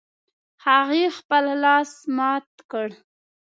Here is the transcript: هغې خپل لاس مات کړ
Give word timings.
هغې 0.65 1.05
خپل 1.17 1.43
لاس 1.63 1.91
مات 2.17 2.47
کړ 2.71 2.87